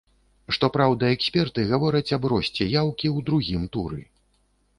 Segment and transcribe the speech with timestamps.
[0.55, 4.01] Што праўда, эксперты гавораць аб росце яўкі ў другім туры.